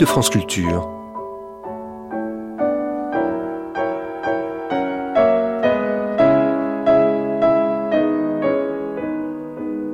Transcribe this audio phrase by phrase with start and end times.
[0.00, 0.88] De France Culture.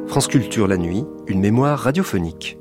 [0.06, 2.56] France Culture la nuit, une mémoire radiophonique.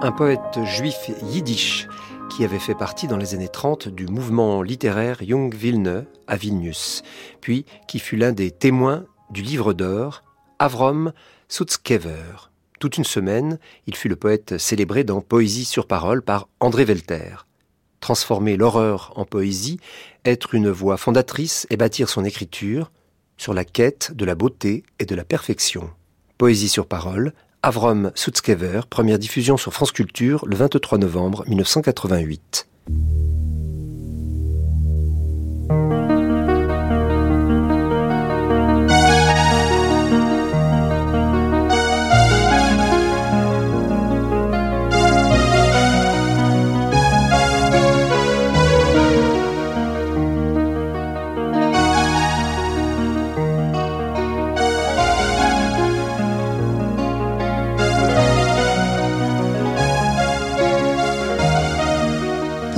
[0.00, 1.86] Un poète juif yiddish
[2.30, 7.02] qui avait fait partie dans les années 30 du mouvement littéraire Jung Vilne à Vilnius,
[7.42, 10.22] puis qui fut l'un des témoins du livre d'or
[10.58, 11.12] Avrom
[11.48, 12.50] Sutzkever.
[12.80, 17.46] Toute une semaine, il fut le poète célébré dans Poésie sur parole par André Velter.
[18.00, 19.78] Transformer l'horreur en poésie,
[20.24, 22.90] être une voix fondatrice et bâtir son écriture
[23.36, 25.90] sur la quête de la beauté et de la perfection.
[26.38, 32.66] Poésie sur parole, Avrom Sutzkever, première diffusion sur France Culture le 23 novembre 1988.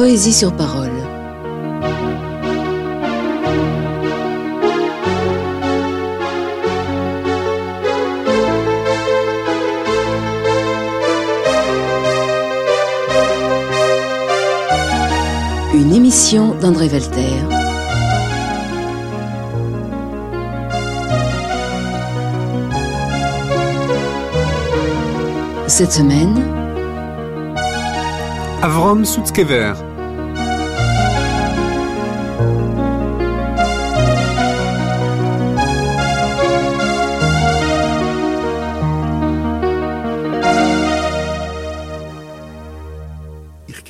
[0.08, 0.88] Poésie sur parole.
[15.74, 17.20] Une émission d'André Velter.
[25.66, 26.42] Cette semaine,
[28.62, 29.74] Avrom Sutzkever.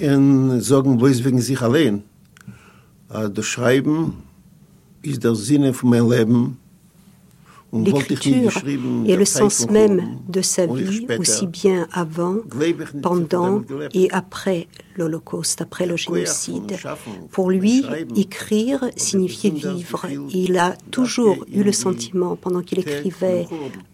[0.08, 2.02] Kann sagen, wo wegen sich allein.
[3.12, 4.14] Äh, Das Schreiben
[5.02, 6.56] ist der Sinne von meinem Leben.
[7.72, 8.56] L'écriture
[9.06, 12.36] est le sens même de sa vie, aussi bien avant,
[13.02, 13.62] pendant
[13.92, 16.76] et après l'Holocauste, après le génocide.
[17.30, 17.84] Pour lui,
[18.16, 20.06] écrire signifiait vivre.
[20.30, 23.46] Il a toujours eu le sentiment, pendant qu'il écrivait,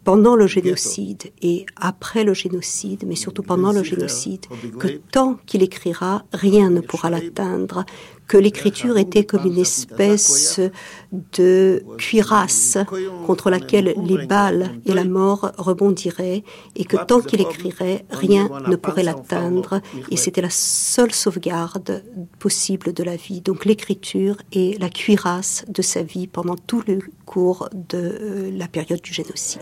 [0.04, 4.46] pendant le génocide et après le génocide, mais surtout pendant le génocide,
[4.78, 7.84] que tant qu'il écrira, rien ne pourra l'atteindre,
[8.26, 10.60] que l'écriture était comme une espèce
[11.12, 12.78] de cuirasse
[13.26, 16.42] contre laquelle les balles et la mort rebondiraient,
[16.76, 19.80] et que tant qu'il écrirait, rien ne pourrait l'atteindre,
[20.10, 22.02] et c'était la seule sauvegarde
[22.38, 23.40] possible de la vie.
[23.40, 29.02] Donc l'écriture est la cuirasse de sa vie pendant tout le cours de la période
[29.02, 29.60] du génocide.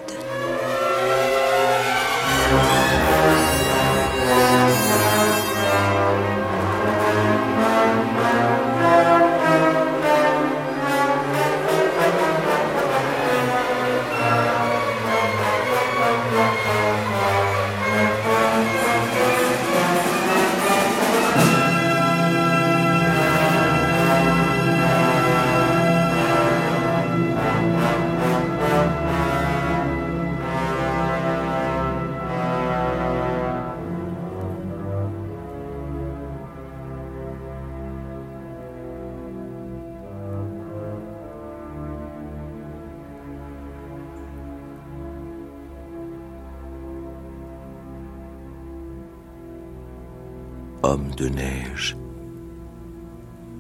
[50.85, 51.97] Homme de neige,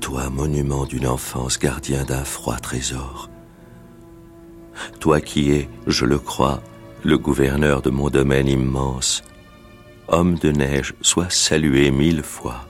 [0.01, 3.31] toi monument d'une enfance, gardien d'un froid trésor,
[4.99, 6.61] toi qui es, je le crois,
[7.05, 9.23] le gouverneur de mon domaine immense,
[10.09, 12.67] homme de neige, sois salué mille fois.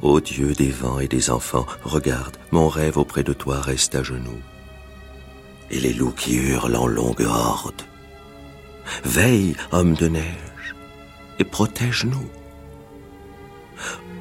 [0.00, 4.04] Ô Dieu des vents et des enfants, regarde, mon rêve auprès de toi reste à
[4.04, 4.42] genoux.
[5.72, 7.82] Et les loups qui hurlent en longue horde.
[9.04, 10.76] Veille, homme de neige,
[11.40, 12.30] et protège-nous.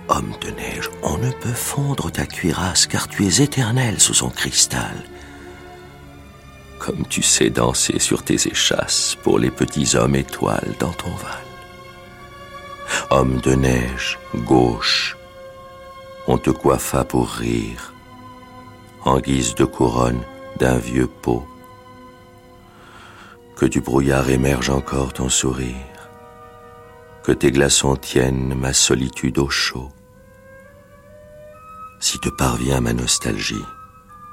[0.07, 4.30] Homme de neige, on ne peut fondre ta cuirasse car tu es éternel sous son
[4.30, 4.96] cristal.
[6.78, 11.46] Comme tu sais danser sur tes échasses pour les petits hommes étoiles dans ton val.
[13.10, 15.18] Homme de neige, gauche,
[16.28, 17.94] on te coiffa pour rire,
[19.04, 20.22] en guise de couronne
[20.60, 21.48] d'un vieux pot.
[23.56, 25.75] Que du brouillard émerge encore ton sourire,
[27.25, 29.92] que tes glaçons tiennent ma solitude au chaud.
[32.00, 33.66] Si te parvient ma nostalgie,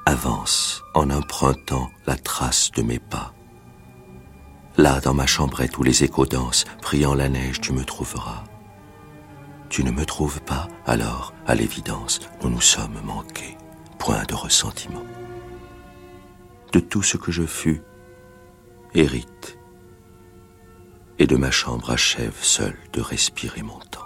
[0.05, 3.33] avance en empruntant la trace de mes pas.
[4.77, 8.43] Là, dans ma chambrette où les échos dansent, priant la neige, tu me trouveras.
[9.69, 13.57] Tu ne me trouves pas, alors, à l'évidence, nous nous sommes manqués.
[13.97, 15.03] Point de ressentiment.
[16.73, 17.81] De tout ce que je fus,
[18.93, 19.57] hérite,
[21.19, 24.02] et de ma chambre achève seul de respirer mon temps.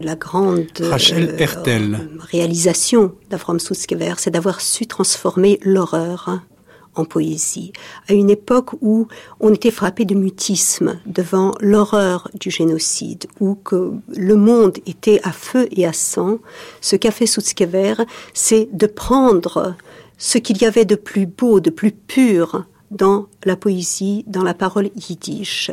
[0.00, 0.96] La grande euh,
[2.18, 6.40] réalisation d'Avram Sutzkever, c'est d'avoir su transformer l'horreur
[6.94, 7.72] en poésie,
[8.08, 9.06] à une époque où
[9.38, 15.32] on était frappé de mutisme devant l'horreur du génocide, où que le monde était à
[15.32, 16.38] feu et à sang.
[16.80, 17.94] Ce qu'a fait Sutzkever,
[18.32, 19.74] c'est de prendre
[20.18, 24.54] ce qu'il y avait de plus beau, de plus pur dans la poésie, dans la
[24.54, 25.70] parole yiddish,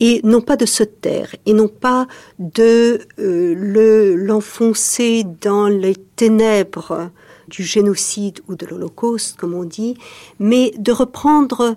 [0.00, 2.06] et non pas de se taire, et non pas
[2.38, 7.10] de euh, le l'enfoncer dans les ténèbres
[7.48, 9.96] du génocide ou de l'Holocauste, comme on dit,
[10.38, 11.76] mais de reprendre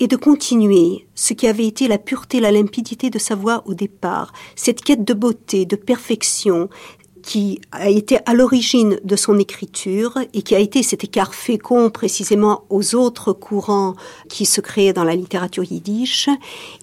[0.00, 3.74] et de continuer ce qui avait été la pureté, la limpidité de sa voix au
[3.74, 6.68] départ, cette quête de beauté, de perfection,
[7.24, 11.90] qui a été à l'origine de son écriture et qui a été cet écart fécond
[11.90, 13.94] précisément aux autres courants
[14.28, 16.28] qui se créaient dans la littérature yiddish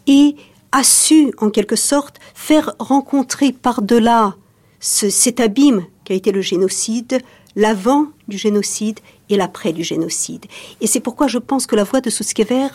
[0.07, 0.35] et
[0.71, 4.35] a su en quelque sorte faire rencontrer par-delà
[4.79, 7.19] cet abîme qui a été le génocide,
[7.55, 8.99] l'avant du génocide
[9.29, 10.45] et l'après du génocide.
[10.79, 12.69] Et c'est pourquoi je pense que la voix de Suskever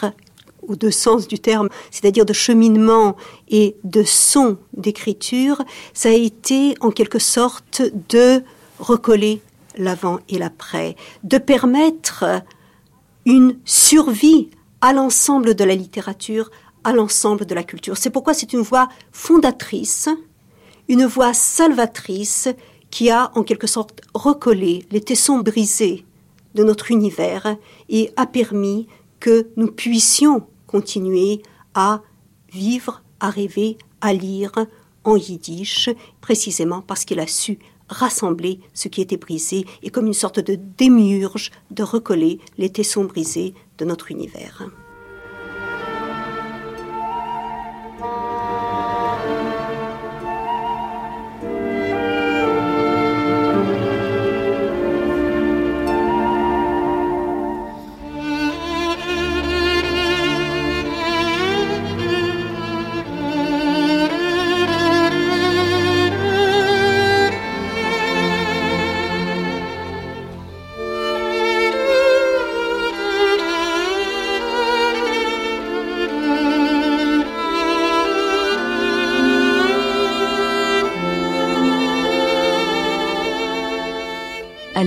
[0.69, 3.17] ou de sens du terme, c'est-à-dire de cheminement
[3.49, 5.63] et de son d'écriture,
[5.95, 8.43] ça a été en quelque sorte de
[8.79, 9.41] recoller
[9.77, 12.25] l'avant et l'après, de permettre
[13.25, 16.51] une survie à l'ensemble de la littérature,
[16.85, 17.97] à l'ensemble de la culture.
[17.97, 20.09] C'est pourquoi c'est une voix fondatrice,
[20.89, 22.49] une voix salvatrice
[22.91, 26.05] qui a en quelque sorte recollé les tessons brisés
[26.55, 27.57] de notre univers
[27.89, 28.87] et a permis
[29.21, 31.43] que nous puissions continuer
[31.75, 32.03] à
[32.53, 34.53] vivre, à rêver, à lire
[35.05, 35.91] en yiddish,
[36.21, 37.59] précisément parce qu'il a su
[37.89, 43.05] rassembler ce qui était brisé et comme une sorte de démiurge de recoller les tessons
[43.05, 44.69] brisés de notre univers.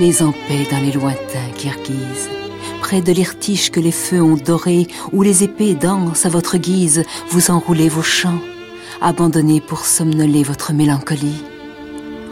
[0.01, 2.29] Allez en paix dans les lointains Kirghizes,
[2.79, 7.03] près de l'irtiche que les feux ont doré, où les épées dansent à votre guise,
[7.31, 8.39] vous enroulez vos chants,
[9.01, 11.43] abandonnez pour somnoler votre mélancolie.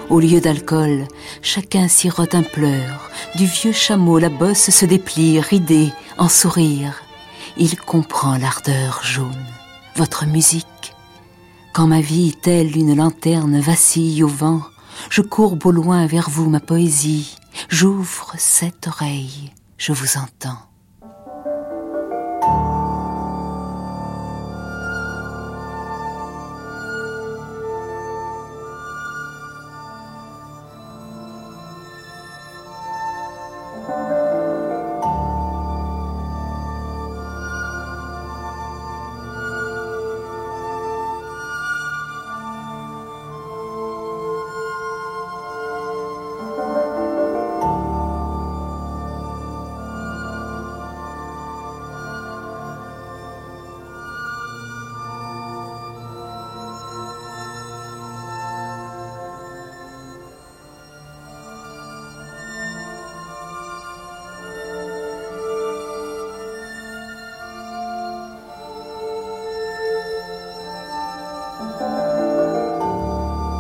[0.10, 1.10] Au lieu d'alcool,
[1.42, 7.02] chacun sirote un pleur, du vieux chameau la bosse se déplie, ridée, en sourire.
[7.58, 9.46] Il comprend l'ardeur jaune,
[9.98, 10.94] votre musique.
[11.74, 14.62] Quand ma vie, telle une lanterne, vacille au vent,
[15.10, 17.38] je courbe au loin vers vous ma poésie,
[17.70, 20.67] J'ouvre cette oreille, je vous entends.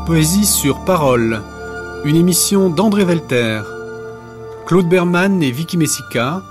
[0.07, 1.43] Poésie sur parole,
[2.05, 3.59] une émission d'André Velter.
[4.65, 6.43] Claude Berman et Vicky Messica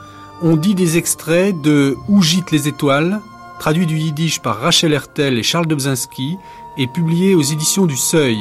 [0.43, 3.23] ont dit des extraits de Où gîtent les étoiles,
[3.59, 6.37] traduit du yiddish par Rachel Hertel et Charles Dobzinski
[6.77, 8.37] et publié aux éditions du Seuil.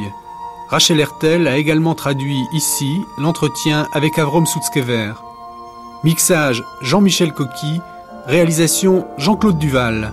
[0.68, 5.14] Rachel Hertel a également traduit ici l'entretien avec Avrom Soutskever.
[6.04, 7.80] Mixage Jean-Michel Coqui,
[8.26, 10.12] réalisation Jean-Claude Duval.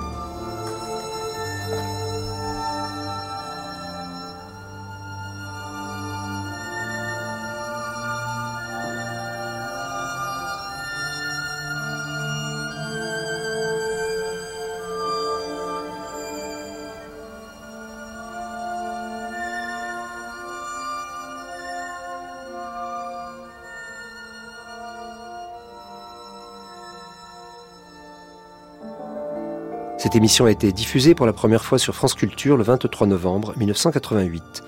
[30.03, 33.55] Cette émission a été diffusée pour la première fois sur France Culture le 23 novembre
[33.57, 34.65] 1988.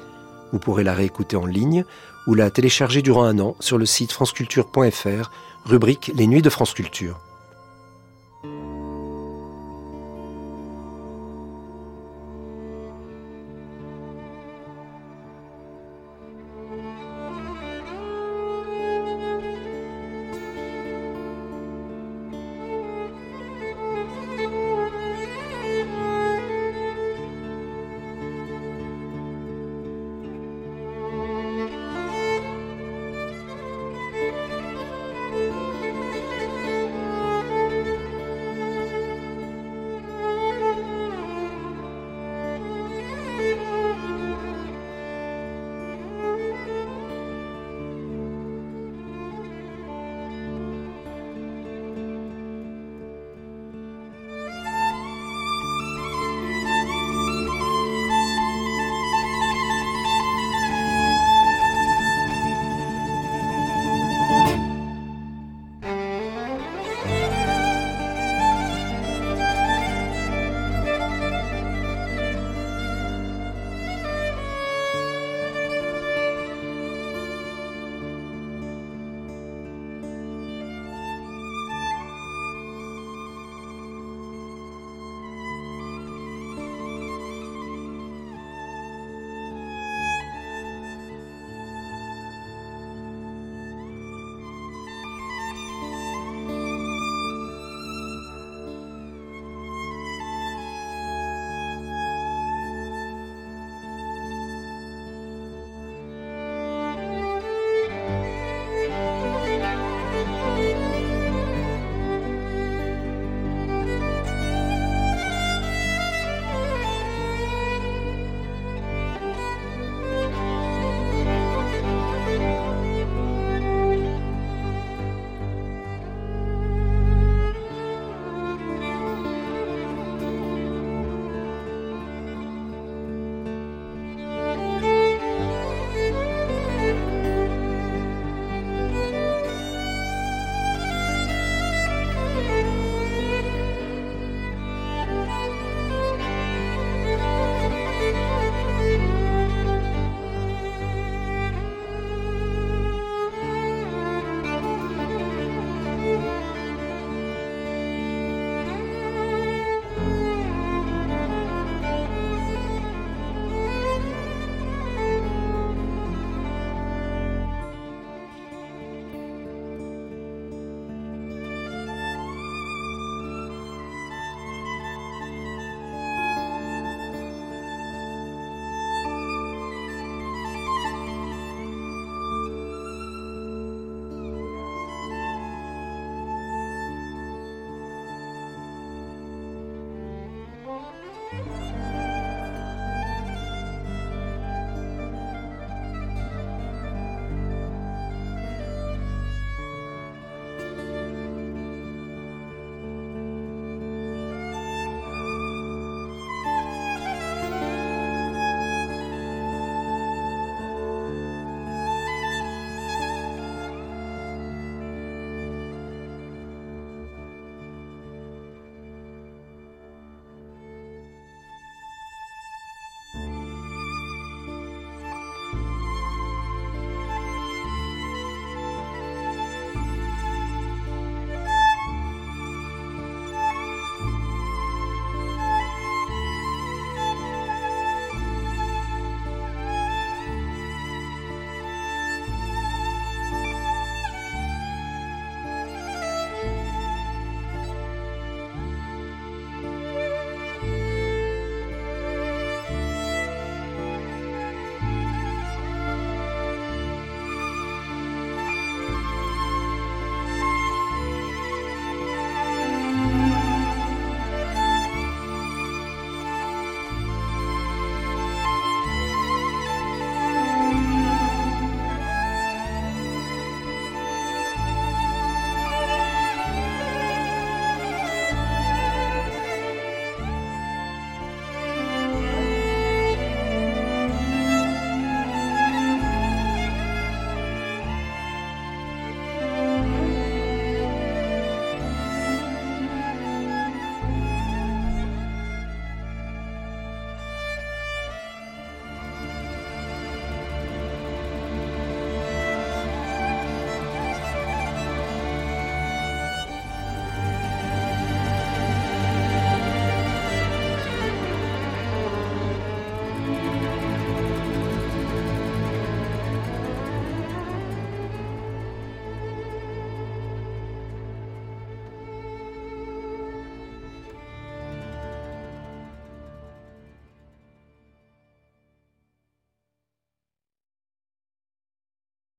[0.53, 1.85] Vous pourrez la réécouter en ligne
[2.29, 5.33] ou la télécharger durant un an sur le site franceculture.fr,
[5.65, 7.19] rubrique Les Nuits de France Culture.